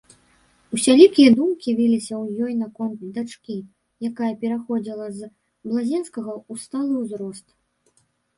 Усялякія 0.75 1.29
думкі 1.39 1.69
віліся 1.79 2.13
ў 2.21 2.47
ёй 2.47 2.53
наконт 2.61 3.03
дачкі, 3.17 3.57
якая 4.09 4.31
пераходзіла 4.41 5.05
з 5.19 5.31
блазенскага 5.67 6.31
ў 6.51 6.65
сталы 6.65 6.93
ўзрост. 7.05 7.47